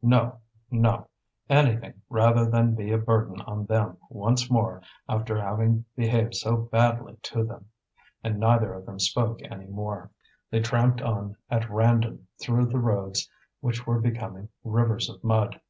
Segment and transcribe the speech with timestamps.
[0.00, 0.38] No,
[0.70, 1.06] no!
[1.50, 7.18] anything rather than be a burden on them once more after having behaved so badly
[7.24, 7.66] to them!
[8.24, 10.10] And neither of them spoke any more;
[10.50, 13.28] they tramped on at random through the roads
[13.60, 15.60] which were becoming rivers of mud.